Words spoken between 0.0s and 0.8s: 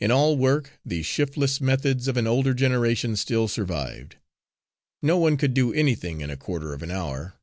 In all work